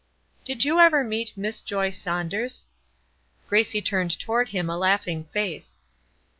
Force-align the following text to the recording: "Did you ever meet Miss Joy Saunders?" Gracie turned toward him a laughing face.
"Did 0.43 0.65
you 0.65 0.79
ever 0.79 1.03
meet 1.03 1.37
Miss 1.37 1.61
Joy 1.61 1.91
Saunders?" 1.91 2.65
Gracie 3.47 3.83
turned 3.83 4.17
toward 4.19 4.49
him 4.49 4.67
a 4.67 4.75
laughing 4.75 5.25
face. 5.25 5.77